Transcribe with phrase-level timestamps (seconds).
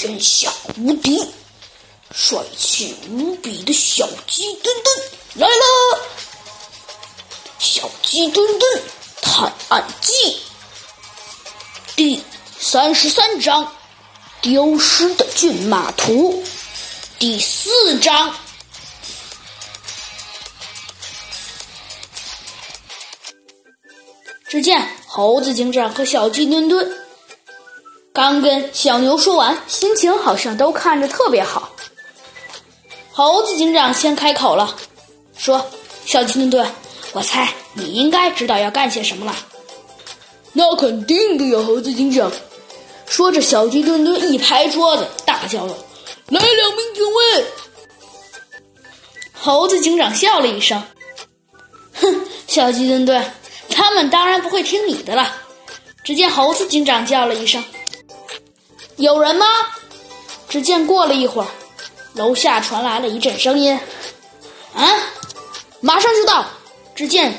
[0.00, 1.30] 天下无敌、
[2.10, 4.96] 帅气无比的小鸡墩墩
[5.34, 6.00] 来了！
[7.58, 8.82] 小鸡墩墩
[9.20, 10.40] 探案记
[11.96, 12.24] 第
[12.58, 13.74] 三十三章：
[14.40, 16.42] 丢失的骏马图。
[17.18, 18.34] 第四章。
[24.48, 26.90] 只见猴子警长和小鸡墩墩
[28.12, 31.70] 刚跟小牛说完，心情好像都看着特别好。
[33.12, 34.76] 猴子警长先开口了，
[35.36, 35.64] 说
[36.04, 36.66] ：“小鸡墩墩，
[37.12, 39.36] 我猜你应该知道要干些什么了。
[40.52, 42.30] ”“那肯定的呀，猴子警长。”
[43.06, 45.74] 说着，小鸡墩墩一拍桌子，大叫道
[46.28, 47.44] ：“来两名警卫！”
[49.38, 50.82] 猴子警长笑了一声
[51.94, 53.32] ：“哼，小鸡墩墩。”
[53.70, 55.32] 他们当然不会听你的了。
[56.02, 57.62] 只见猴子警长叫了一声
[59.00, 59.46] ：“有人吗？”
[60.48, 61.48] 只见过了一会儿，
[62.14, 63.78] 楼下传来了一阵声音
[64.74, 64.88] ：“啊，
[65.80, 66.44] 马上就到！”
[66.94, 67.34] 只见，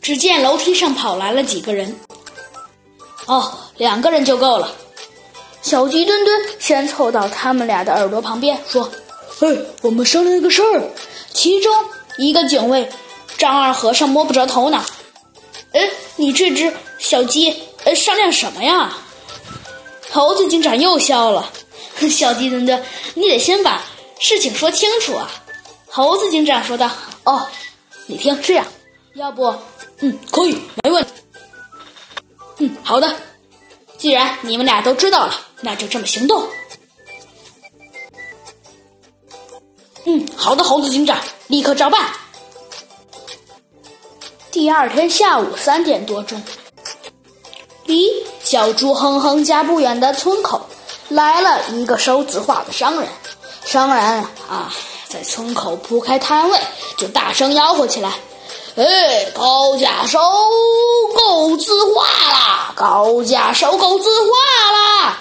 [0.00, 1.98] 只见楼梯上跑来了几个人。
[3.26, 4.72] 哦，两个人就够了。
[5.62, 8.90] 小鸡墩墩先凑到他们俩的耳朵旁边说
[9.38, 10.84] ：“嘿，我们商量一个事儿。”
[11.34, 11.72] 其中
[12.18, 12.88] 一个警卫
[13.36, 14.82] 张二和尚摸不着头脑。
[15.72, 18.96] 哎，你这只小鸡，呃，商量什么呀？
[20.10, 21.52] 猴子警长又笑了。
[22.10, 22.82] 小鸡墩墩，
[23.14, 23.84] 你得先把
[24.18, 25.30] 事情说清楚啊！
[25.86, 26.90] 猴子警长说道。
[27.24, 27.46] 哦，
[28.06, 28.66] 你听，这样，
[29.14, 29.54] 要不，
[29.98, 31.10] 嗯，可以，没问题。
[32.58, 33.14] 嗯，好的。
[33.98, 36.48] 既然你们俩都知道了，那就这么行动。
[40.06, 42.10] 嗯，好的，猴子警长，立刻照办。
[44.50, 46.42] 第二天下午三点多钟，
[47.84, 48.08] 离
[48.50, 50.66] 小猪哼哼家不远的村口
[51.08, 53.08] 来了一个收字画的商人。
[53.64, 54.04] 商人
[54.48, 54.74] 啊，
[55.08, 56.58] 在村口铺开摊位，
[56.98, 58.12] 就大声吆喝起来
[58.74, 60.18] ：“哎，高价收
[61.14, 62.72] 购字画啦！
[62.74, 65.18] 高价收购字画啦！”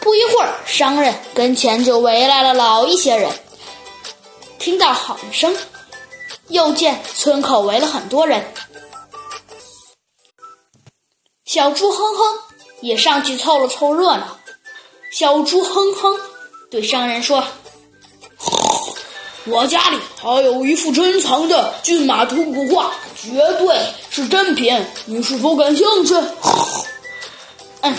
[0.00, 3.32] 不一会儿，商人跟前就围来了老一些人。
[4.58, 5.56] 听到喊声，
[6.48, 8.52] 又见村口围了很多人。
[11.46, 12.38] 小猪哼哼
[12.86, 14.38] 也上去凑了凑热闹。
[15.10, 16.14] 小猪哼哼
[16.70, 17.42] 对商人说
[19.46, 23.76] ：“我家里还有一幅珍藏的骏马图古画，绝对
[24.10, 26.14] 是真品，你是否感兴趣
[27.82, 27.94] ？”“嗯，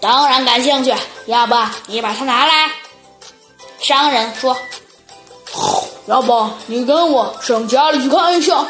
[0.00, 0.94] 当然感兴趣。
[1.26, 1.54] 要不
[1.86, 2.70] 你把它拿来？”
[3.80, 4.56] 商人说。
[6.06, 8.66] “要不你跟我上家里去看一下？”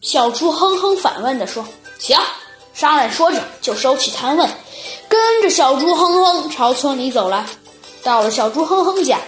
[0.00, 1.64] 小猪哼哼反问的说
[2.00, 2.18] ：“行。”
[2.74, 4.48] 商人说着就收起摊位，
[5.06, 7.44] 跟着小猪哼哼朝村里走来。
[8.02, 9.18] 到了小猪哼哼家，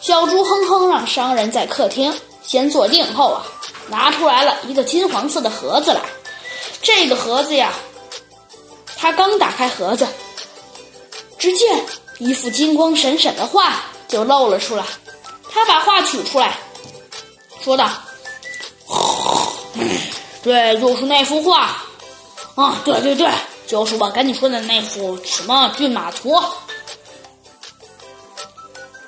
[0.00, 3.44] 小猪哼哼让商人在客厅先坐定后啊，
[3.88, 6.00] 拿出来了一个金黄色的盒子来。
[6.80, 7.74] 这个盒子呀，
[8.96, 10.06] 他刚打开盒子，
[11.36, 11.84] 只见
[12.18, 13.74] 一幅金光闪闪的画
[14.08, 14.84] 就露了出来。
[15.50, 16.56] 他把画取出来，
[17.62, 17.90] 说道。
[20.42, 21.76] 对，就是那幅画，
[22.56, 23.30] 啊，对对对，
[23.66, 26.34] 就是我跟你说的那幅什么骏马图。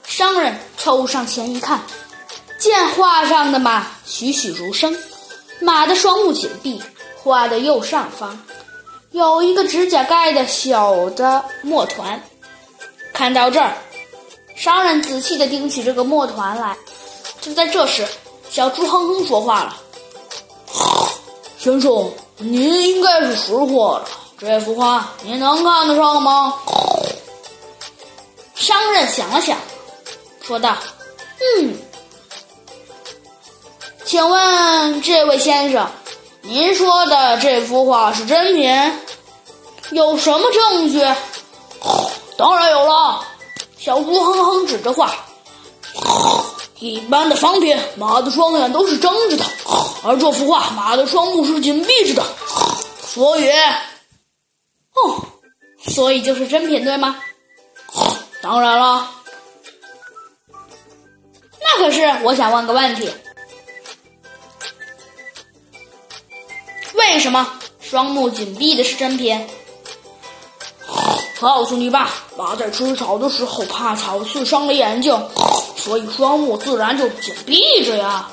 [0.04, 1.80] 商人凑上前一看，
[2.60, 4.96] 见画上的马栩栩如生，
[5.60, 6.82] 马的双目紧闭，
[7.22, 8.38] 画的右上方
[9.12, 12.22] 有一个指甲盖的小的墨团。
[13.14, 13.74] 看到这儿，
[14.54, 16.76] 商人仔细的盯起这个墨团来。
[17.40, 18.06] 就在这时，
[18.50, 19.76] 小猪哼哼说话了。
[21.58, 24.08] 先生，您应该是识货了。
[24.38, 26.54] 这幅画您能看得上吗？
[28.54, 29.56] 商人想了想，
[30.40, 30.76] 说道
[31.58, 31.74] ：“嗯，
[34.04, 35.88] 请问这位先生，
[36.42, 38.70] 您说的这幅画是真品？
[39.90, 41.04] 有什么证据？”
[42.38, 43.24] 当然有了。
[43.78, 45.12] 小猪哼哼指着画。
[46.80, 49.44] 一般的仿品，马的双眼都是睁着的，
[50.04, 52.24] 而这幅画，马的双目是紧闭着的，
[53.02, 53.50] 所以，
[54.94, 55.24] 哦，
[55.88, 57.16] 所以就是真品，对吗？
[58.40, 59.10] 当然了。
[61.60, 63.10] 那可是，我想问个问题：
[66.94, 69.48] 为什么双目紧闭的是真品？
[71.40, 75.12] 告诉你吧，马在吃草的时候，怕草刺伤了眼睛。
[75.88, 78.28] 所以双目自然就紧闭着呀。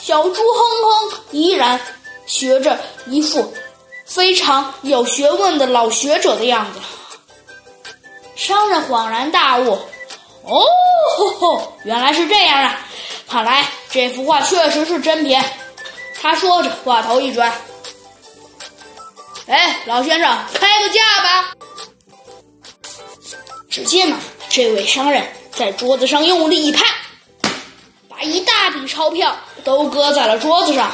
[0.00, 1.80] 小猪哼哼依然
[2.24, 3.52] 学着一副
[4.06, 6.78] 非常有学问的老学者的样子。
[8.36, 9.76] 商人恍然大悟
[10.46, 12.78] ：“哦，原来是这样啊！
[13.26, 15.36] 看来这幅画确实是真品。”
[16.22, 17.52] 他说着，话头一转
[19.50, 21.54] ：“哎，老先生，开个价吧！”
[23.68, 24.16] 只见嘛，
[24.48, 25.26] 这位商人
[25.62, 26.84] 在桌子上用力一拍，
[28.08, 30.90] 把一大笔钞票都搁在了桌子上。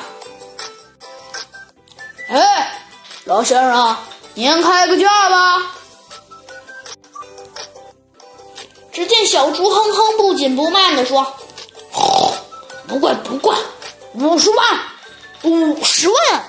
[2.28, 2.82] 哎，
[3.24, 3.96] 老先生，
[4.34, 5.72] 您开个价吧！
[8.92, 11.26] 只见小猪哼哼不紧不慢地说
[12.86, 13.56] ：“不贵不贵，
[14.12, 14.80] 五十万，
[15.44, 16.44] 五十万。”